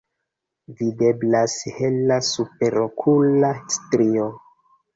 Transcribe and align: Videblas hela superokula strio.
Videblas 0.79 1.57
hela 1.75 2.19
superokula 2.31 3.55
strio. 3.79 4.29